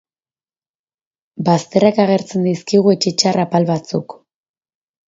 Bazterrak 1.49 2.01
agertzen 2.07 2.49
dizkigu 2.51 2.95
etxe 2.97 3.17
txar 3.25 3.43
apal 3.47 3.71
batzuk. 3.73 4.23